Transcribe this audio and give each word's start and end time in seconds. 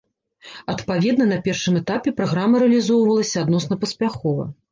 Адпаведна, 0.73 1.27
на 1.31 1.37
першым 1.49 1.77
этапе 1.81 2.13
праграма 2.21 2.63
рэалізоўвалася 2.63 3.37
адносна 3.45 3.81
паспяхова. 3.85 4.51